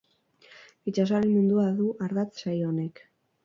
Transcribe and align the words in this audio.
Itsasoaren 0.93 1.35
mundua 1.35 1.67
du 1.83 1.93
ardatz 2.09 2.33
saio 2.43 2.69
honek. 2.75 3.07